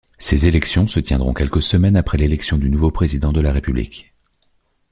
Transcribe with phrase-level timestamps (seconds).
[0.17, 4.15] Ces élections se tiendront quelques semaines après l'élection du nouveau président de la République.